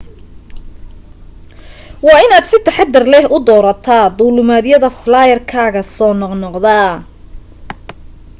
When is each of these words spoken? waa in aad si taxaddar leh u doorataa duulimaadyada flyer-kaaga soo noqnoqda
waa 2.05 2.19
in 2.25 2.31
aad 2.37 2.45
si 2.49 2.57
taxaddar 2.65 3.05
leh 3.13 3.25
u 3.35 3.37
doorataa 3.47 4.05
duulimaadyada 4.17 4.89
flyer-kaaga 5.01 5.81
soo 5.95 6.13
noqnoqda 6.21 6.77